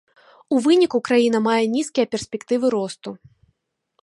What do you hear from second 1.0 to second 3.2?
краіна мае нізкія перспектывы росту.